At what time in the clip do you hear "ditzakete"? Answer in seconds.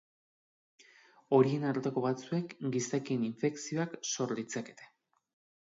4.41-4.91